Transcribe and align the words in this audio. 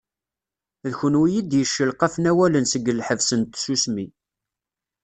D 0.83 0.85
kunwi 0.99 1.27
i 1.39 1.41
d-yeccelqafen 1.41 2.29
awalen 2.31 2.65
seg 2.71 2.89
lḥebs 2.99 3.29
n 3.39 3.41
tsusmi. 3.43 4.07